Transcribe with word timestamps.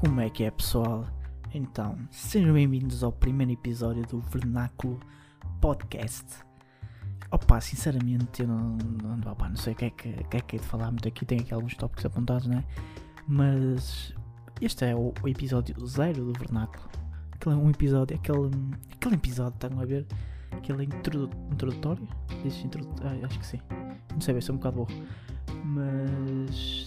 Como 0.00 0.18
é 0.22 0.30
que 0.30 0.44
é, 0.44 0.50
pessoal? 0.50 1.06
Então, 1.52 1.94
sejam 2.10 2.54
bem-vindos 2.54 3.04
ao 3.04 3.12
primeiro 3.12 3.52
episódio 3.52 4.02
do 4.06 4.18
Vernáculo 4.18 4.98
Podcast. 5.60 6.24
Opa, 7.30 7.60
sinceramente, 7.60 8.40
eu 8.40 8.48
não, 8.48 8.78
não, 8.78 9.30
opa, 9.30 9.46
não 9.46 9.56
sei 9.56 9.74
o 9.74 9.76
que 9.76 9.84
é 9.84 9.90
que, 9.90 10.10
que, 10.24 10.36
é 10.38 10.40
que 10.40 10.56
é 10.56 10.58
de 10.58 10.64
falar 10.64 10.90
muito 10.90 11.06
aqui, 11.06 11.26
tenho 11.26 11.42
aqui 11.42 11.52
alguns 11.52 11.74
tópicos 11.74 12.06
apontados, 12.06 12.46
né? 12.46 12.64
Mas 13.28 14.14
este 14.62 14.86
é 14.86 14.96
o, 14.96 15.12
o 15.22 15.28
episódio 15.28 15.86
zero 15.86 16.24
do 16.24 16.32
Vernáculo. 16.32 16.88
Aquele 17.32 17.56
é 17.56 17.58
um 17.58 17.68
episódio, 17.68 18.16
aquele, 18.16 18.50
aquele 18.94 19.16
episódio, 19.16 19.52
estão 19.52 19.80
a 19.80 19.84
ver? 19.84 20.06
Aquele 20.52 20.84
introdu, 20.84 21.28
introdutório? 21.52 22.08
Diz 22.42 22.64
introdutório, 22.64 23.20
ah, 23.22 23.26
acho 23.26 23.38
que 23.38 23.46
sim. 23.46 23.60
Não 24.14 24.20
sei, 24.22 24.32
vai 24.32 24.40
ser 24.40 24.52
um 24.52 24.56
bocado 24.56 24.76
burro. 24.76 25.02
Mas 25.62 26.86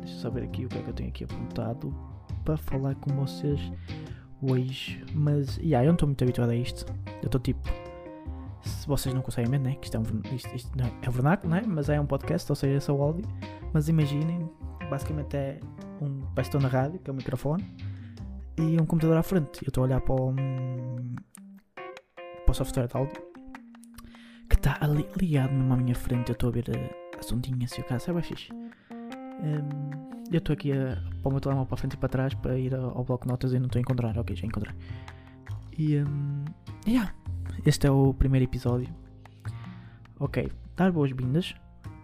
deixa 0.00 0.14
eu 0.14 0.18
só 0.18 0.30
ver 0.30 0.44
aqui 0.44 0.64
o 0.64 0.68
que 0.70 0.78
é 0.78 0.82
que 0.82 0.88
eu 0.88 0.94
tenho 0.94 1.10
aqui 1.10 1.24
apontado 1.24 1.94
para 2.44 2.56
falar 2.56 2.94
com 2.96 3.14
vocês 3.14 3.72
hoje. 4.42 5.02
Mas 5.14 5.56
yeah, 5.58 5.84
eu 5.84 5.88
não 5.88 5.94
estou 5.94 6.08
muito 6.08 6.22
habituado 6.22 6.50
a 6.50 6.56
isto. 6.56 6.84
Eu 7.22 7.26
estou 7.26 7.40
tipo. 7.40 7.68
Se 8.62 8.86
vocês 8.86 9.14
não 9.14 9.20
conseguem 9.20 9.50
ver, 9.50 9.60
né? 9.60 9.74
Que 9.74 9.86
isto 9.86 9.96
é 9.96 10.00
um, 10.00 10.34
isto, 10.34 10.54
isto 10.54 10.78
não 10.78 10.86
é, 10.86 10.92
é 11.02 11.10
vernáculo, 11.10 11.52
né? 11.52 11.62
Mas 11.66 11.88
é 11.88 12.00
um 12.00 12.06
podcast, 12.06 12.50
ou 12.50 12.56
seja, 12.56 12.76
é 12.76 12.80
só 12.80 12.92
áudio. 12.94 13.26
Mas 13.72 13.88
imaginem, 13.88 14.48
basicamente 14.88 15.36
é 15.36 15.60
um. 16.00 16.22
Estou 16.40 16.60
na 16.60 16.68
rádio, 16.68 16.98
que 17.00 17.10
é 17.10 17.12
um 17.12 17.16
microfone. 17.16 17.64
E 18.56 18.80
um 18.80 18.86
computador 18.86 19.16
à 19.16 19.22
frente. 19.22 19.62
Eu 19.62 19.68
estou 19.68 19.82
a 19.82 19.86
olhar 19.86 20.00
para 20.00 20.14
o. 20.14 20.34
para 22.44 22.50
o 22.50 22.54
software 22.54 22.86
de 22.86 22.96
áudio. 22.96 23.22
Que 24.48 24.56
está 24.56 24.78
ali 24.80 25.06
ligado 25.16 25.52
mesmo 25.52 25.74
à 25.74 25.76
minha 25.76 25.94
frente. 25.94 26.30
Eu 26.30 26.34
estou 26.34 26.50
a 26.50 26.52
ver 26.52 26.64
a, 26.70 27.18
as 27.18 27.30
ondinhas 27.32 27.72
e 27.72 27.80
o 27.80 27.84
caso. 27.84 28.16
É 28.16 28.22
fixe. 28.22 28.48
Um, 29.40 30.04
eu 30.32 30.38
estou 30.38 30.54
aqui 30.54 30.72
a 30.72 31.02
pôr 31.22 31.28
o 31.28 31.32
meu 31.32 31.40
telemóvel 31.40 31.66
para 31.66 31.76
frente 31.76 31.94
e 31.94 31.96
para 31.96 32.08
trás 32.08 32.34
para 32.34 32.58
ir 32.58 32.74
ao, 32.74 32.98
ao 32.98 33.04
bloco 33.04 33.24
de 33.24 33.30
notas 33.30 33.52
e 33.52 33.58
não 33.58 33.66
estou 33.66 33.78
a 33.78 33.82
encontrar. 33.82 34.16
Ok, 34.18 34.34
já 34.34 34.46
encontrei. 34.46 34.74
E 35.76 35.98
um, 35.98 36.44
yeah, 36.86 37.12
este 37.66 37.86
é 37.86 37.90
o 37.90 38.14
primeiro 38.14 38.44
episódio. 38.44 38.88
Ok, 40.18 40.50
dar 40.76 40.92
boas-vindas. 40.92 41.54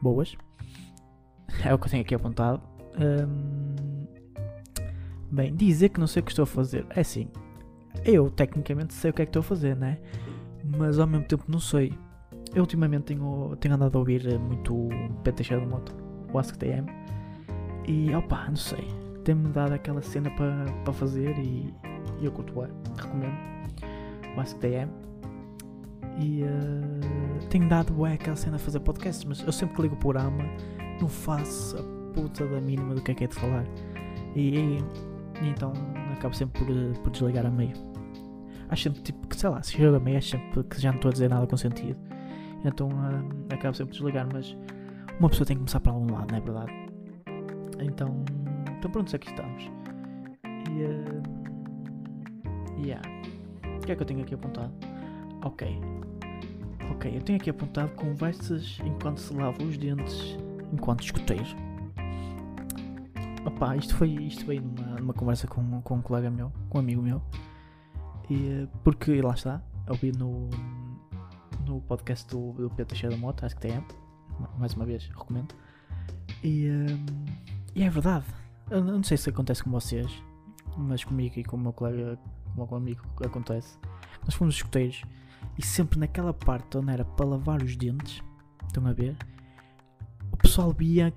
Boas. 0.01 0.36
É 1.64 1.75
o 1.75 1.78
que 1.78 1.86
eu 1.86 1.91
tenho 1.91 2.03
aqui 2.03 2.14
apontado. 2.14 2.62
Um, 2.98 4.06
bem, 5.31 5.55
dizer 5.55 5.91
que 5.91 6.01
não 6.01 6.06
sei 6.06 6.23
o 6.23 6.25
que 6.25 6.31
estou 6.31 6.45
a 6.45 6.47
fazer. 6.47 6.86
É 6.91 7.01
assim, 7.01 7.28
eu 8.05 8.31
tecnicamente 8.31 8.95
sei 8.95 9.11
o 9.11 9.14
que 9.14 9.23
é 9.23 9.27
que 9.27 9.31
estou 9.31 9.41
a 9.41 9.42
fazer, 9.42 9.77
né? 9.77 9.98
Mas 10.64 10.98
ao 10.98 11.06
mesmo 11.06 11.27
tempo 11.27 11.45
não 11.48 11.58
sei. 11.58 11.92
Eu 12.55 12.62
ultimamente 12.62 13.05
tenho, 13.05 13.56
tenho 13.61 13.75
andado 13.75 13.97
a 13.97 13.98
ouvir 13.98 14.39
muito 14.39 14.89
PT 15.23 15.45
Cheio 15.45 15.61
de 15.61 15.67
Moto, 15.67 15.95
o 16.33 16.39
AskTM. 16.39 16.86
E 17.86 18.14
opa, 18.14 18.47
não 18.48 18.56
sei. 18.56 18.89
Tem-me 19.25 19.48
dado 19.48 19.73
aquela 19.73 20.03
cena 20.03 20.31
para 20.31 20.67
pa 20.84 20.92
fazer 20.92 21.39
e, 21.39 21.75
e 22.20 22.25
eu 22.25 22.33
curto 22.33 22.55
recomendo. 22.97 23.36
O 24.36 24.41
AskTM. 24.41 24.91
E 26.19 26.42
uh, 26.42 27.47
tenho 27.48 27.69
dado 27.69 27.92
bué 27.92 28.14
aquela 28.14 28.36
cena 28.36 28.56
a 28.56 28.58
fazer 28.58 28.81
podcasts, 28.81 29.25
mas 29.25 29.41
eu 29.41 29.53
sempre 29.53 29.77
que 29.77 29.83
ligo 29.83 29.95
o 29.95 29.98
programa 29.98 30.45
não 31.01 31.08
faço 31.08 31.78
a 31.78 32.12
puta 32.12 32.47
da 32.47 32.61
mínima 32.61 32.95
do 32.95 33.03
que 33.03 33.12
é 33.12 33.14
que 33.14 33.25
é 33.25 33.27
de 33.27 33.34
falar. 33.34 33.64
E, 34.34 34.58
e, 34.58 34.78
e 35.42 35.48
então 35.48 35.73
acabo 36.12 36.34
sempre 36.34 36.64
por, 36.64 37.03
por 37.03 37.11
desligar 37.11 37.47
a 37.47 37.51
meio. 37.51 37.73
Acho 38.69 38.84
sempre 38.84 39.03
tipo 39.03 39.27
que 39.27 39.36
sei 39.36 39.51
lá, 39.51 39.62
se 39.62 39.73
chega 39.73 39.97
a 39.97 40.01
meio 40.01 40.19
acho 40.19 40.31
sempre 40.31 40.62
que 40.64 40.81
já 40.81 40.91
não 40.91 40.97
estou 40.97 41.08
a 41.08 41.12
dizer 41.12 41.31
nada 41.31 41.47
com 41.47 41.56
sentido. 41.56 41.98
Então 42.64 42.89
uh, 42.89 43.55
acabo 43.55 43.75
sempre 43.75 43.92
por 43.92 44.03
desligar, 44.03 44.28
mas 44.31 44.56
uma 45.19 45.28
pessoa 45.28 45.47
tem 45.47 45.56
que 45.56 45.61
começar 45.61 45.81
para 45.81 45.92
algum 45.92 46.12
lado, 46.12 46.31
não 46.31 46.39
é 46.39 46.41
verdade? 46.41 46.89
Então, 47.83 48.25
então 48.78 48.91
pronto, 48.91 49.14
aqui 49.14 49.28
estamos. 49.28 49.64
E 50.45 50.84
uh, 50.84 51.23
yeah. 52.84 53.03
O 53.77 53.80
que 53.80 53.92
é 53.92 53.96
que 53.96 54.02
eu 54.02 54.07
tenho 54.07 54.23
aqui 54.23 54.35
apontado? 54.35 54.73
Ok. 55.45 55.80
Ok, 56.92 57.17
eu 57.17 57.23
tenho 57.23 57.39
aqui 57.39 57.51
apontado 57.51 57.92
conversas 57.95 58.79
enquanto 58.85 59.18
se 59.18 59.33
lava 59.33 59.63
os 59.63 59.79
dentes 59.79 60.36
enquanto 60.73 61.02
escuteiro. 61.02 61.45
Opa, 63.45 63.77
isto 63.77 63.95
foi, 63.95 64.11
isto 64.11 64.45
foi 64.45 64.61
numa, 64.61 64.97
numa 64.97 65.14
conversa 65.14 65.47
com, 65.47 65.80
com 65.83 65.97
um 65.97 66.02
colega 66.02 66.30
meu, 66.30 66.52
com 66.68 66.79
um 66.79 66.80
amigo 66.80 67.02
meu. 67.02 67.23
E, 68.29 68.68
porque 68.85 69.20
lá 69.23 69.33
está, 69.33 69.62
ouvi 69.89 70.12
no, 70.12 70.48
no 71.67 71.80
podcast 71.80 72.29
do, 72.29 72.52
do 72.52 72.70
Pedro 72.70 72.86
Teixeira 72.86 73.14
da 73.14 73.20
Mota, 73.20 73.47
acho 73.47 73.57
que 73.57 73.62
tem, 73.62 73.83
mais 74.58 74.74
uma 74.74 74.85
vez, 74.85 75.07
recomendo. 75.08 75.55
E, 76.45 76.68
um, 76.70 77.07
e 77.75 77.83
é 77.83 77.91
verdade, 77.91 78.27
eu 78.70 78.83
não 78.83 79.03
sei 79.03 79.17
se 79.17 79.31
acontece 79.31 79.63
com 79.63 79.70
vocês, 79.70 80.11
mas 80.77 81.05
comigo 81.05 81.39
e 81.39 81.45
com 81.45 81.57
o 81.57 81.61
meu 81.61 81.73
colega, 81.73 82.19
com 82.55 82.63
o 82.63 82.67
meu 82.67 82.77
amigo, 82.77 83.03
acontece. 83.25 83.79
Nós 84.25 84.35
fomos 84.35 84.55
escuteiros 84.55 85.03
e 85.58 85.64
sempre 85.64 85.98
naquela 85.98 86.33
parte 86.33 86.79
onde 86.79 86.92
era 86.92 87.05
para 87.05 87.27
lavar 87.27 87.63
os 87.63 87.77
dentes, 87.77 88.23
estão 88.67 88.86
a 88.86 88.92
ver? 88.92 89.17
O 90.33 90.36
pessoal 90.36 90.73
via, 90.73 91.13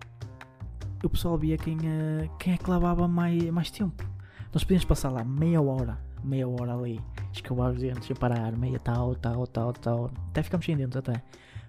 o 1.03 1.09
pessoal 1.09 1.37
via 1.37 1.57
quem, 1.57 1.77
uh, 1.77 2.37
quem 2.39 2.53
é 2.53 2.57
que 2.57 2.69
lavava 2.69 3.07
mais, 3.07 3.43
mais 3.51 3.69
tempo. 3.71 4.03
Nós 4.51 4.63
podíamos 4.63 4.85
passar 4.85 5.09
lá 5.09 5.23
meia 5.23 5.61
hora, 5.61 5.97
meia 6.23 6.47
hora 6.47 6.73
ali, 6.73 6.99
escovar 7.31 7.71
os 7.71 7.79
dentes 7.79 8.09
e 8.09 8.13
parar, 8.13 8.55
meia 8.55 8.79
tal, 8.79 9.15
tal, 9.15 9.47
tal, 9.47 9.73
tal, 9.73 10.11
até 10.29 10.43
ficamos 10.43 10.65
sem 10.65 10.77
dentes 10.77 10.97
até. 10.97 11.23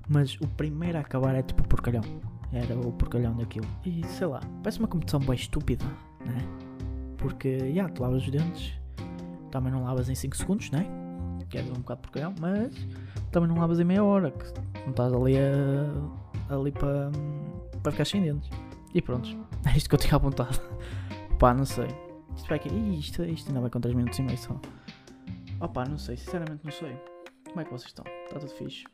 Mas 0.08 0.38
o 0.40 0.48
primeiro 0.48 0.98
a 0.98 1.00
acabar 1.00 1.34
é 1.34 1.42
tipo 1.42 1.66
porcalhão. 1.66 2.02
Era 2.54 2.78
o 2.78 2.92
porcalhão 2.92 3.36
daquilo. 3.36 3.66
E 3.84 4.06
sei 4.06 4.28
lá, 4.28 4.40
parece 4.62 4.78
uma 4.78 4.86
competição 4.86 5.18
bem 5.18 5.34
estúpida, 5.34 5.84
né? 6.24 6.38
Porque, 7.18 7.58
já, 7.58 7.64
yeah, 7.64 7.92
tu 7.92 8.02
lavas 8.02 8.22
os 8.22 8.30
dentes, 8.30 8.72
também 9.50 9.72
não 9.72 9.82
lavas 9.82 10.08
em 10.08 10.14
5 10.14 10.36
segundos, 10.36 10.70
né? 10.70 10.86
Que 11.50 11.58
é 11.58 11.62
um 11.62 11.80
bocado 11.80 12.02
porcalhão, 12.02 12.34
mas 12.40 12.72
também 13.32 13.48
não 13.48 13.56
lavas 13.56 13.80
em 13.80 13.84
meia 13.84 14.04
hora, 14.04 14.30
que 14.30 14.44
não 14.82 14.90
estás 14.90 15.12
ali, 15.12 15.34
a, 15.36 16.54
ali 16.54 16.70
para, 16.70 17.10
para 17.82 17.92
ficar 17.92 18.04
sem 18.04 18.22
dentes. 18.22 18.48
E 18.94 19.02
pronto, 19.02 19.28
é 19.66 19.76
isto 19.76 19.88
que 19.88 19.94
eu 19.96 19.98
tinha 19.98 20.14
apontado. 20.14 20.60
Pá, 21.38 21.52
não 21.52 21.64
sei. 21.64 21.88
Isto 22.36 22.48
vai 22.48 22.58
aqui. 22.58 22.68
Isto, 22.98 23.24
isto 23.24 23.48
ainda 23.48 23.60
vai 23.60 23.70
com 23.70 23.80
3 23.80 23.96
minutos 23.96 24.18
e 24.18 24.22
meio 24.22 24.38
só. 24.38 24.60
Opá, 25.60 25.84
não 25.86 25.98
sei, 25.98 26.16
sinceramente 26.16 26.60
não 26.62 26.72
sei. 26.72 26.96
Como 27.48 27.60
é 27.60 27.64
que 27.64 27.70
vocês 27.70 27.86
estão? 27.86 28.04
Está 28.26 28.38
tudo 28.38 28.52
fixe? 28.52 28.84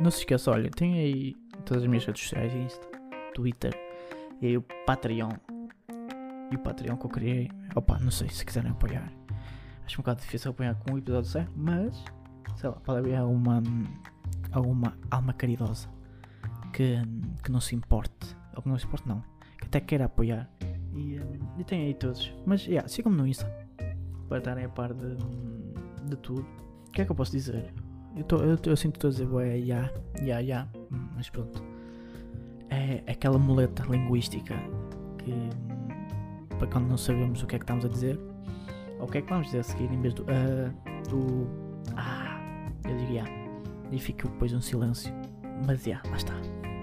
Não 0.00 0.10
se 0.10 0.18
esqueça, 0.18 0.50
olha, 0.50 0.70
tem 0.70 0.94
aí 0.94 1.43
todas 1.64 1.82
as 1.82 1.88
minhas 1.88 2.04
redes 2.04 2.22
sociais, 2.22 2.52
Insta, 2.54 2.86
Twitter 3.34 3.74
e 4.40 4.46
aí 4.46 4.56
o 4.56 4.62
Patreon. 4.86 5.32
E 6.50 6.56
o 6.56 6.58
Patreon 6.58 6.96
que 6.96 7.06
eu 7.06 7.10
criei, 7.10 7.50
opa, 7.74 7.98
não 7.98 8.10
sei 8.10 8.28
se 8.28 8.44
quiserem 8.44 8.70
apoiar. 8.70 9.10
Acho 9.84 9.96
um 9.96 10.02
bocado 10.02 10.20
difícil 10.20 10.50
apoiar 10.50 10.74
com 10.74 10.94
um 10.94 10.98
episódio 10.98 11.30
certo, 11.30 11.52
mas 11.56 12.04
sei 12.56 12.70
lá, 12.70 12.76
pode 12.76 12.98
haver 12.98 13.16
alguma, 13.16 13.62
alguma 14.52 14.96
alma 15.10 15.32
caridosa 15.32 15.88
que, 16.72 16.96
que 17.42 17.50
não 17.50 17.60
se 17.60 17.74
importe, 17.74 18.36
ou 18.54 18.62
que 18.62 18.68
não 18.68 18.78
se 18.78 18.86
importe, 18.86 19.08
não, 19.08 19.22
que 19.58 19.66
até 19.66 19.80
queira 19.80 20.04
apoiar. 20.06 20.50
E, 20.94 21.20
e 21.58 21.64
tem 21.64 21.86
aí 21.86 21.94
todos, 21.94 22.32
mas 22.46 22.66
yeah, 22.66 22.86
sigam-me 22.88 23.16
no 23.16 23.26
Insta 23.26 23.50
para 24.28 24.38
estarem 24.38 24.64
a 24.64 24.68
par 24.68 24.92
de, 24.92 25.16
de 26.06 26.16
tudo. 26.16 26.46
O 26.88 26.90
que 26.90 27.02
é 27.02 27.04
que 27.04 27.10
eu 27.10 27.16
posso 27.16 27.32
dizer? 27.32 27.72
Eu, 28.16 28.24
tô, 28.24 28.36
eu, 28.36 28.56
eu 28.64 28.76
sinto 28.76 28.96
estou 28.96 29.08
a 29.08 29.12
dizer, 29.12 29.64
ya, 29.64 29.92
ya, 30.22 30.38
ya, 30.40 30.68
mas 31.14 31.28
pronto. 31.30 31.62
É 32.70 33.02
aquela 33.10 33.38
muleta 33.38 33.84
linguística 33.84 34.54
que, 35.18 35.34
para 36.58 36.66
quando 36.66 36.88
não 36.88 36.96
sabemos 36.96 37.42
o 37.42 37.46
que 37.46 37.56
é 37.56 37.58
que 37.58 37.64
estamos 37.64 37.84
a 37.84 37.88
dizer, 37.88 38.18
ou 38.98 39.06
o 39.06 39.10
que 39.10 39.18
é 39.18 39.22
que 39.22 39.28
vamos 39.28 39.46
dizer 39.46 39.60
a 39.60 39.62
seguir, 39.62 39.92
em 39.92 40.00
vez 40.00 40.14
do, 40.14 40.22
uh, 40.22 41.08
do, 41.08 41.46
ah, 41.96 42.40
eu 42.84 42.96
digo 42.96 43.12
ya, 43.12 43.24
e 43.92 43.98
fica 43.98 44.28
depois 44.28 44.52
um 44.52 44.60
silêncio, 44.60 45.12
mas 45.66 45.86
ya, 45.86 46.00
lá 46.10 46.16
está, 46.16 46.34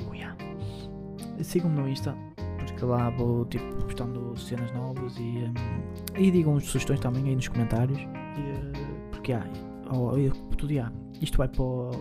o 0.10 0.16
ya. 0.16 0.36
Sigam-me 1.42 1.82
no 1.82 1.90
Insta, 1.90 2.16
porque 2.68 2.86
lá 2.86 3.10
vou, 3.10 3.46
tipo, 3.46 3.66
postando 3.84 4.38
cenas 4.38 4.72
novas 4.72 5.18
e, 5.18 5.22
um, 5.22 5.54
e 6.18 6.32
digam 6.32 6.60
sugestões 6.60 7.00
também 7.00 7.28
aí 7.28 7.36
nos 7.36 7.48
comentários, 7.48 8.00
e, 8.00 8.04
uh, 8.04 9.10
porque 9.12 9.34
há, 9.34 9.44
oh, 9.92 10.16
eu, 10.16 10.32
tudo 10.58 10.72
ya 10.72 10.92
isto 11.22 11.38
vai 11.38 11.48
para 11.48 11.62
o, 11.62 11.92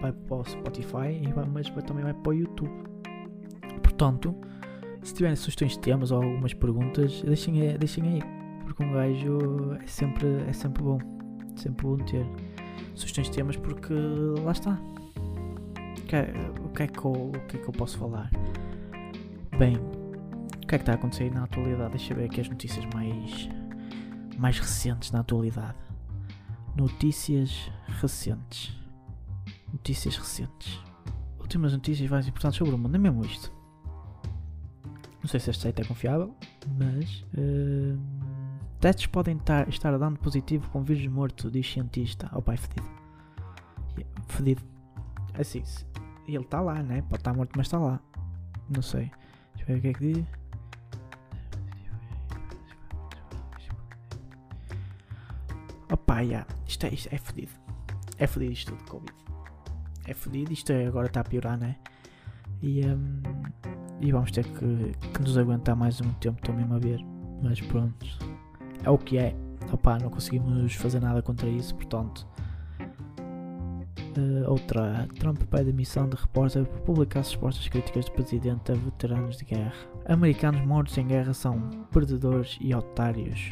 vai 0.00 0.12
para 0.12 0.36
o 0.36 0.44
Spotify, 0.44 1.20
mas 1.52 1.70
também 1.84 2.04
vai 2.04 2.14
para 2.14 2.30
o 2.30 2.34
YouTube. 2.34 2.70
Portanto, 3.82 4.34
se 5.02 5.14
tiverem 5.14 5.36
sugestões 5.36 5.72
de 5.72 5.78
temas 5.78 6.10
ou 6.10 6.22
algumas 6.22 6.52
perguntas, 6.52 7.22
deixem, 7.22 7.78
deixem 7.78 8.04
aí. 8.04 8.22
Porque 8.64 8.82
um 8.82 8.92
gajo 8.92 9.38
é 9.82 9.86
sempre, 9.86 10.26
é 10.48 10.52
sempre 10.52 10.82
bom. 10.82 10.98
Sempre 11.54 11.86
bom 11.86 11.96
ter 11.96 12.26
sugestões 12.94 13.30
de 13.30 13.36
temas 13.36 13.56
porque 13.56 13.94
lá 14.42 14.52
está. 14.52 14.78
O 15.98 16.02
que, 16.06 16.16
é, 16.16 16.32
o, 16.64 16.68
que 16.70 16.82
é 16.82 16.86
que 16.86 16.98
eu, 16.98 17.12
o 17.12 17.32
que 17.48 17.56
é 17.56 17.60
que 17.60 17.68
eu 17.68 17.72
posso 17.72 17.98
falar? 17.98 18.30
Bem, 19.58 19.76
o 19.76 20.66
que 20.66 20.74
é 20.74 20.78
que 20.78 20.82
está 20.82 20.92
a 20.92 20.94
acontecer 20.96 21.32
na 21.32 21.44
atualidade? 21.44 21.90
Deixa 21.90 22.12
eu 22.12 22.18
ver 22.18 22.24
aqui 22.24 22.40
as 22.40 22.48
notícias 22.48 22.84
mais, 22.92 23.48
mais 24.38 24.58
recentes 24.58 25.10
na 25.10 25.20
atualidade. 25.20 25.76
Notícias 26.76 27.70
recentes. 28.00 28.76
Notícias 29.72 30.16
recentes. 30.16 30.80
Últimas 31.40 31.72
notícias 31.72 32.10
mais 32.10 32.26
importantes 32.26 32.58
sobre 32.58 32.74
o 32.74 32.78
mundo. 32.78 32.94
É 32.94 32.98
mesmo 32.98 33.24
isto. 33.24 33.52
Não 35.22 35.28
sei 35.28 35.40
se 35.40 35.50
este 35.50 35.62
site 35.64 35.82
é 35.82 35.84
confiável, 35.84 36.34
mas. 36.78 37.24
Uh, 37.36 37.98
testes 38.80 39.06
podem 39.06 39.36
tar, 39.38 39.68
estar 39.68 39.96
dando 39.98 40.18
positivo 40.18 40.68
com 40.70 40.82
vírus 40.82 41.06
morto, 41.08 41.50
diz 41.50 41.70
cientista. 41.70 42.30
Oh 42.32 42.40
pai, 42.40 42.56
fedido. 42.56 42.88
Fedido. 44.28 44.62
Assim, 45.38 45.62
ele 46.26 46.44
está 46.44 46.60
lá, 46.60 46.82
né? 46.82 47.02
Pode 47.02 47.20
estar 47.20 47.34
morto, 47.34 47.52
mas 47.56 47.66
está 47.66 47.78
lá. 47.78 48.00
Não 48.68 48.82
sei. 48.82 49.10
Deixa 49.54 49.62
eu 49.62 49.66
ver 49.66 49.78
o 49.78 49.80
que 49.80 49.88
é 49.88 49.92
que 49.94 50.12
diz. 50.12 50.26
Opa, 55.90 56.20
yeah. 56.20 56.46
isto, 56.66 56.84
é, 56.86 56.94
isto 56.94 57.08
é 57.12 57.18
fedido. 57.18 57.52
É 58.18 58.26
fedido 58.26 58.52
isto 58.52 58.72
tudo, 58.72 58.90
Covid. 58.90 59.14
É 60.06 60.14
fedido, 60.14 60.52
isto 60.52 60.72
é, 60.72 60.86
agora 60.86 61.06
está 61.06 61.20
a 61.20 61.24
piorar, 61.24 61.58
né? 61.58 61.76
E, 62.62 62.86
um, 62.86 63.22
e 64.00 64.12
vamos 64.12 64.30
ter 64.30 64.44
que, 64.44 64.92
que, 65.12 65.20
nos 65.20 65.36
aguentar 65.36 65.74
mais 65.76 66.00
um 66.00 66.12
tempo, 66.14 66.38
estou 66.38 66.54
mesmo 66.54 66.74
a 66.74 66.78
ver. 66.78 67.04
Mas 67.42 67.60
pronto, 67.60 68.06
é 68.84 68.90
o 68.90 68.96
que 68.96 69.18
é. 69.18 69.34
Opa, 69.72 69.98
não 69.98 70.10
conseguimos 70.10 70.74
fazer 70.74 71.00
nada 71.00 71.20
contra 71.22 71.48
isso, 71.48 71.74
portanto. 71.74 72.26
Uh, 74.16 74.50
outra, 74.50 75.06
Trump 75.18 75.42
pede 75.42 75.72
missão 75.72 76.08
de 76.08 76.16
repórter 76.16 76.64
por 76.64 76.80
publicar 76.80 77.20
respostas 77.20 77.68
críticas 77.68 78.06
do 78.06 78.12
presidente 78.12 78.72
a 78.72 78.74
veteranos 78.74 79.36
de 79.36 79.44
guerra. 79.44 79.74
Americanos 80.06 80.64
mortos 80.64 80.96
em 80.96 81.06
guerra 81.06 81.34
são 81.34 81.58
perdedores 81.92 82.56
e 82.60 82.74
otários. 82.74 83.50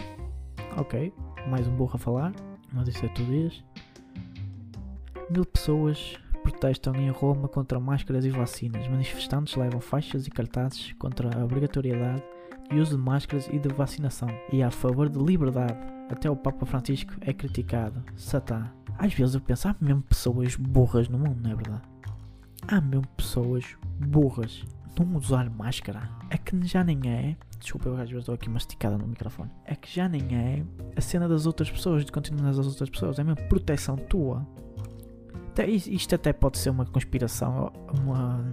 Ok, 0.79 1.12
mais 1.49 1.69
um 1.69 1.77
burro 1.77 1.97
a 1.97 1.99
falar, 1.99 2.33
mas 2.73 2.89
isso 2.89 3.05
é 3.05 3.09
tudo 3.09 3.35
isso. 3.35 3.62
Mil 5.31 5.45
pessoas 5.45 6.17
protestam 6.44 6.94
em 6.96 7.11
Roma 7.11 7.49
contra 7.49 7.81
máscaras 7.81 8.25
e 8.26 8.31
vacinas. 8.31 8.87
Manifestantes 8.87 9.56
levam 9.56 9.81
faixas 9.81 10.26
e 10.26 10.31
cartazes 10.31 10.93
contra 10.99 11.37
a 11.37 11.43
obrigatoriedade 11.43 12.23
de 12.70 12.79
uso 12.79 12.96
de 12.96 13.02
máscaras 13.02 13.49
e 13.50 13.58
de 13.58 13.69
vacinação. 13.70 14.29
E 14.52 14.62
a 14.62 14.70
favor 14.70 15.08
de 15.08 15.19
liberdade. 15.19 15.79
Até 16.11 16.31
o 16.31 16.37
Papa 16.37 16.67
Francisco 16.67 17.14
é 17.23 17.32
criticado. 17.32 18.05
Satã. 18.14 18.70
Às 18.99 19.14
vezes 19.14 19.35
eu 19.35 19.41
penso, 19.41 19.67
há 19.69 19.75
mesmo 19.81 20.02
pessoas 20.02 20.55
burras 20.55 21.08
no 21.08 21.19
mundo, 21.19 21.41
não 21.43 21.50
é 21.50 21.55
verdade? 21.55 21.82
Há 22.69 22.81
mesmo 22.81 23.06
pessoas 23.17 23.64
burras 23.99 24.64
não 24.99 25.17
usar 25.17 25.50
máscara. 25.50 26.08
É 26.29 26.37
que 26.37 26.64
já 26.67 26.85
nem 26.85 27.00
é. 27.06 27.37
Desculpa, 27.58 27.88
eu 27.88 27.94
às 27.94 28.08
vezes 28.08 28.19
estou 28.19 28.35
aqui 28.35 28.50
masticada 28.50 28.99
no 28.99 29.06
microfone. 29.06 29.50
É 29.64 29.75
que 29.75 29.93
já 29.93 30.08
nem 30.08 30.37
é 30.37 30.62
a 30.94 31.00
cena 31.00 31.26
das 31.26 31.47
outras 31.47 31.70
pessoas, 31.70 32.05
de 32.05 32.12
continuar 32.12 32.52
das 32.52 32.67
outras 32.67 32.90
pessoas. 32.90 33.19
É 33.19 33.25
mesmo 33.25 33.43
proteção 33.49 33.97
tua. 33.97 34.47
Isto 35.62 36.15
até 36.17 36.33
pode 36.33 36.59
ser 36.59 36.71
uma 36.71 36.85
conspiração, 36.85 37.73
uma, 38.03 38.45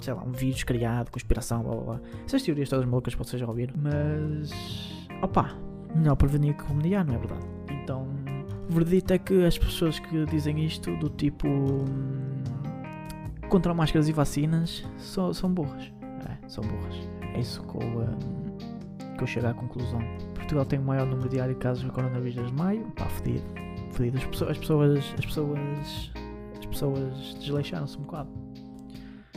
sei 0.00 0.14
lá, 0.14 0.22
um 0.22 0.32
vírus 0.32 0.62
criado, 0.62 1.10
conspiração, 1.10 1.62
blá 1.62 1.74
blá 1.74 1.84
blá. 1.84 2.00
Essas 2.24 2.42
teorias 2.42 2.68
todas 2.68 2.84
malucas 2.84 3.14
vocês 3.14 3.40
já 3.40 3.46
ouviram. 3.46 3.74
Mas, 3.76 4.52
opa, 5.22 5.56
melhor 5.94 6.16
prevenir 6.16 6.56
que 6.56 6.64
remediar, 6.64 7.04
não 7.04 7.14
é 7.14 7.18
verdade? 7.18 7.46
Então, 7.70 8.06
o 8.70 8.72
verdito 8.72 9.12
é 9.12 9.18
que 9.18 9.44
as 9.44 9.58
pessoas 9.58 9.98
que 9.98 10.24
dizem 10.26 10.64
isto, 10.64 10.96
do 10.96 11.08
tipo 11.08 11.48
hum, 11.48 12.42
contra 13.48 13.74
máscaras 13.74 14.08
e 14.08 14.12
vacinas, 14.12 14.84
são, 14.96 15.34
são 15.34 15.52
burras. 15.52 15.92
É, 16.28 16.48
são 16.48 16.62
burras. 16.64 16.94
É 17.34 17.40
isso 17.40 17.62
que 17.64 17.76
eu, 17.76 17.82
um, 17.82 19.16
que 19.16 19.22
eu 19.22 19.26
chego 19.26 19.48
à 19.48 19.54
conclusão. 19.54 20.00
Portugal 20.34 20.64
tem 20.64 20.78
o 20.78 20.82
maior 20.82 21.06
número 21.06 21.28
diário 21.28 21.54
de 21.54 21.60
casos 21.60 21.84
de 21.84 21.90
coronavírus 21.90 22.36
desde 22.36 22.52
maio. 22.54 22.84
Pá, 22.96 23.06
fedido. 23.06 23.44
Fedido. 23.92 24.18
As 24.18 24.24
pessoas, 24.24 24.50
as 24.50 24.58
pessoas, 24.58 25.14
as 25.18 25.26
pessoas 25.26 26.12
pessoas 26.74 27.34
desleixaram-se 27.38 27.96
um 27.96 28.02
bocado. 28.02 28.30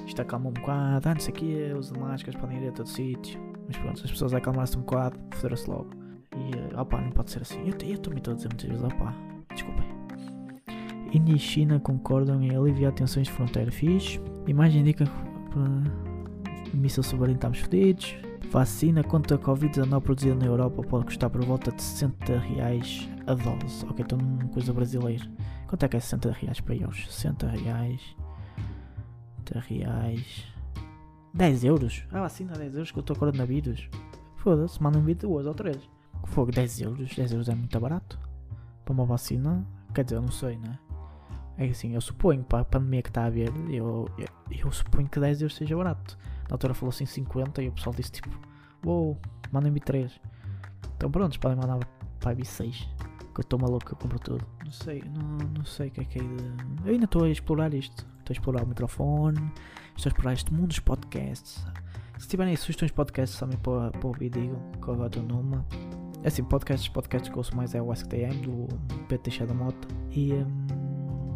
Isto 0.05 0.21
acalmou 0.21 0.51
um 0.51 0.53
bocado, 0.53 1.09
ah, 1.09 1.13
não 1.13 1.21
sei 1.21 1.33
o 1.33 1.37
quê, 1.37 1.73
os 1.77 1.91
máscaras 1.91 2.39
podem 2.39 2.63
ir 2.63 2.69
a 2.69 2.71
todo 2.71 2.87
sítio. 2.87 3.39
Mas 3.67 3.77
pronto, 3.77 4.01
as 4.03 4.09
pessoas 4.09 4.33
acalmaram-se 4.33 4.77
um 4.77 4.81
bocado, 4.81 5.19
foderam-se 5.35 5.69
logo. 5.69 5.89
E 6.35 6.75
uh, 6.75 6.81
opá, 6.81 7.01
não 7.01 7.11
pode 7.11 7.31
ser 7.31 7.41
assim. 7.41 7.59
Eu, 7.67 7.97
também 7.97 8.19
estou 8.19 8.33
a 8.33 8.35
dizer 8.35 8.47
muitas 8.47 8.69
vezes, 8.69 8.83
opá, 8.83 9.13
desculpem. 9.53 9.85
Índia 11.13 11.33
e 11.35 11.39
China 11.39 11.79
concordam 11.79 12.41
em 12.41 12.55
aliviar 12.55 12.93
tensões 12.93 13.27
de 13.27 13.33
fronteira. 13.33 13.71
Fiz. 13.71 14.19
Imagem 14.47 14.81
indica 14.81 15.05
que 15.05 16.77
míssil 16.77 17.03
submarino 17.03 17.37
estamos 17.37 17.59
fodidos. 17.59 18.15
Vacina 18.49 19.03
contra 19.03 19.35
a 19.35 19.39
Covid-19 19.39 20.01
produzida 20.01 20.35
na 20.35 20.45
Europa 20.45 20.81
pode 20.83 21.05
custar 21.05 21.29
por 21.29 21.43
volta 21.43 21.71
de 21.71 21.81
60 21.81 22.39
reais 22.39 23.09
a 23.27 23.33
dose. 23.33 23.85
Ok, 23.85 24.03
então 24.03 24.17
numa 24.17 24.47
coisa 24.49 24.73
brasileira. 24.73 25.25
Quanto 25.67 25.83
é 25.83 25.87
que 25.87 25.97
é 25.97 25.99
60 25.99 26.31
reais 26.31 26.59
para 26.61 26.75
euros? 26.75 27.05
60 27.13 27.47
reais. 27.47 28.15
60 29.45 29.59
reais. 29.67 30.45
10 31.33 31.63
euros? 31.65 32.03
Ah, 32.11 32.21
vacina 32.21 32.53
10 32.53 32.73
euros 32.73 32.91
que 32.91 32.97
eu 32.97 33.01
estou 33.01 33.15
com 33.15 33.19
coronavírus. 33.19 33.89
Foda-se, 34.37 34.81
manda 34.81 34.97
um 34.97 35.03
vídeo 35.03 35.29
duas 35.29 35.45
ou 35.45 35.53
três. 35.53 35.77
Fogo, 36.25 36.51
10 36.51 36.81
euros? 36.81 37.15
10 37.15 37.31
euros 37.31 37.49
é 37.49 37.55
muito 37.55 37.79
barato. 37.79 38.17
Para 38.83 38.93
uma 38.93 39.05
vacina? 39.05 39.65
Quer 39.93 40.03
dizer, 40.03 40.15
eu 40.15 40.21
não 40.21 40.31
sei, 40.31 40.57
né? 40.57 40.79
É 41.57 41.65
assim, 41.65 41.93
eu 41.93 42.01
suponho, 42.01 42.43
para 42.43 42.59
a 42.59 42.65
pandemia 42.65 43.01
que 43.01 43.09
está 43.09 43.23
a 43.23 43.25
haver, 43.25 43.51
eu, 43.69 44.07
eu, 44.17 44.27
eu, 44.51 44.71
suponho 44.71 45.07
que 45.07 45.19
10 45.19 45.41
euros 45.41 45.55
seja 45.55 45.75
barato. 45.75 46.17
Na 46.49 46.53
altura 46.53 46.73
falou 46.73 46.89
assim 46.89 47.05
50 47.05 47.61
e 47.63 47.67
o 47.67 47.71
pessoal 47.71 47.95
disse 47.95 48.11
tipo, 48.11 48.29
uou, 48.85 49.05
wow, 49.05 49.17
mandem-me 49.51 49.79
3. 49.79 50.19
Então 50.95 51.09
pronto, 51.09 51.39
podem 51.39 51.57
mandar 51.57 51.79
para 52.19 52.31
a 52.31 52.45
6 52.45 52.87
que 53.37 53.41
eu 53.41 53.43
estou 53.43 53.59
maluco, 53.59 53.91
eu 53.91 53.95
compro 53.95 54.19
tudo. 54.19 54.43
Não 54.65 54.71
sei, 54.71 55.03
não, 55.13 55.47
não 55.49 55.65
sei 55.65 55.89
o 55.89 55.91
que 55.91 56.01
é 56.01 56.05
que 56.05 56.17
é 56.17 56.21
de... 56.23 56.85
Eu 56.85 56.93
ainda 56.93 57.05
estou 57.05 57.23
a 57.23 57.29
explorar 57.29 57.71
isto. 57.73 58.05
Estou 58.19 58.31
a 58.31 58.33
explorar 58.33 58.63
o 58.63 58.67
microfone, 58.67 59.39
estou 59.95 60.09
a 60.09 60.11
explorar 60.11 60.33
este 60.33 60.51
mundo 60.51 60.69
dos 60.69 60.79
podcasts. 60.79 61.63
Se 62.17 62.27
tiverem 62.27 62.55
sugestões 62.55 62.89
de 62.89 62.95
podcasts 62.95 63.39
também 63.39 63.57
para, 63.59 63.91
para 63.91 64.07
ouvir, 64.07 64.31
digam 64.31 64.59
que 64.81 64.87
eu 64.87 65.05
estou 65.05 65.21
numa. 65.21 65.63
É 66.23 66.29
assim, 66.29 66.43
podcasts, 66.43 66.89
podcasts 66.89 67.29
que 67.31 67.37
ouço 67.37 67.55
mais 67.55 67.75
é 67.75 67.81
o 67.81 67.93
SKTM, 67.93 68.41
do 68.41 68.67
PT 69.07 69.45
da 69.45 69.53
Mota 69.53 69.87
e, 70.11 70.33
um, 70.33 71.35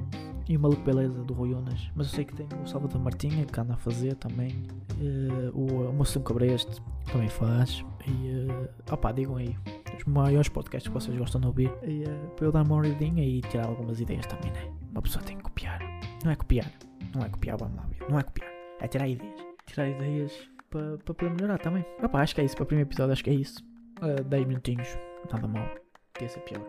e 0.50 0.57
o 0.57 0.59
Maluco 0.59 0.81
Beleza 0.81 1.24
do 1.24 1.36
Rui 1.36 1.53
Unas. 1.53 1.92
Mas 1.95 2.07
eu 2.07 2.13
sei 2.15 2.25
que 2.25 2.33
tem 2.33 2.48
o 2.59 2.65
Salvador 2.65 3.00
Martinha 3.00 3.45
que 3.45 3.59
anda 3.59 3.75
a 3.75 3.77
fazer 3.77 4.15
também. 4.15 4.63
Uh, 5.00 5.56
o, 5.56 5.89
o 5.89 5.94
Moção 5.94 6.24
Cabreste 6.24 6.81
também 7.12 7.30
faz. 7.30 7.86
E 8.07 8.48
uh, 8.50 8.94
opá, 8.94 9.12
digam 9.12 9.36
aí 9.36 9.56
os 10.01 10.06
maiores 10.06 10.50
podcasts 10.50 10.88
que 10.88 10.94
vocês 10.94 11.15
gostam 11.18 11.42
de 11.42 11.48
ouvir 11.48 11.71
e, 11.83 12.03
uh, 12.03 12.30
para 12.36 12.45
eu 12.45 12.51
dar 12.51 12.63
uma 12.63 12.75
olhadinha 12.75 13.24
e 13.24 13.42
tirar 13.42 13.68
algumas 13.68 14.00
ideias 14.00 14.25
também, 14.25 14.51
né? 14.51 14.71
Uma 14.92 15.01
pessoa 15.01 15.24
tem 15.24 15.38
que 15.38 15.44
copiar. 15.44 15.80
Não 16.24 16.31
é 16.31 16.36
copiar, 16.36 16.71
não 17.13 17.24
é 17.24 17.30
copiar, 17.30 17.57
vamos 17.57 17.75
lá 17.77 17.83
ver. 17.83 18.09
Não 18.09 18.19
é 18.19 18.24
copiar, 18.24 18.50
é 18.80 18.88
tirar 18.88 19.07
ideias. 19.07 19.42
Tirar 19.65 19.88
ideias 19.88 20.33
para, 20.69 20.98
para 20.98 21.13
poder 21.13 21.31
melhorar 21.31 21.58
também. 21.60 21.86
Opa, 22.03 22.22
acho 22.22 22.36
que 22.36 22.41
é 22.41 22.46
isso. 22.46 22.55
Para 22.55 22.63
o 22.63 22.67
primeiro 22.67 22.89
episódio, 22.89 23.13
acho 23.13 23.24
que 23.24 23.29
é 23.29 23.34
isso. 23.34 23.63
Uh, 24.01 24.24
10 24.24 24.48
minutinhos, 24.48 24.88
nada 25.31 25.48
mal. 25.48 25.67
Podia 26.13 26.29
ser 26.29 26.39
pior. 26.41 26.65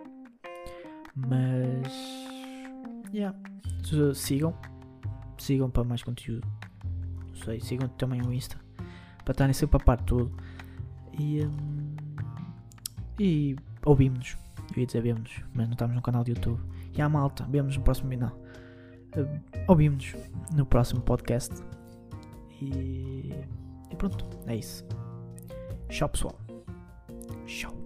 Mas. 1.17 1.93
Yeah. 3.13 3.37
Sigam. 4.15 4.55
Sigam 5.39 5.71
para 5.71 5.85
mais 5.85 6.03
conteúdo. 6.03 6.47
Não 7.29 7.35
sei, 7.35 7.61
sigam 7.61 7.89
também 7.89 8.23
o 8.23 8.33
Insta. 8.33 8.57
Para 9.25 9.33
estarem 9.33 9.53
sempre 9.53 9.77
a 9.77 9.81
par 9.81 9.99
de 9.99 10.05
tudo. 10.05 10.37
E. 11.19 11.45
Um, 11.45 11.82
e 13.23 13.57
ouvimos-nos. 13.85 14.37
Eu 14.75 14.81
ia 14.81 14.87
dizer 14.87 15.03
vemos 15.03 15.43
mas 15.55 15.67
não 15.67 15.73
estamos 15.73 15.95
no 15.95 16.03
canal 16.03 16.25
de 16.25 16.33
YouTube. 16.33 16.61
E 16.97 17.01
a 17.01 17.09
malta, 17.09 17.47
vemos 17.49 17.77
no 17.77 17.83
próximo 17.83 18.11
final. 18.11 18.37
Uh, 19.17 19.63
ouvimos 19.69 20.15
no 20.55 20.67
próximo 20.67 21.01
podcast. 21.03 21.55
E, 22.61 23.33
e 23.91 23.97
pronto, 23.97 24.27
é 24.47 24.57
isso. 24.57 24.85
Tchau 25.89 26.09
pessoal. 26.09 26.39
Tchau. 27.47 27.82